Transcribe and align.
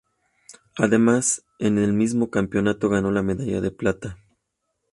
Además 0.77 1.43
en 1.59 1.77
el 1.77 1.93
mismo 1.93 2.31
campeonato 2.31 2.89
ganó 2.89 3.11
la 3.11 3.21
medalla 3.21 3.61
de 3.61 3.69
plata. 3.69 4.17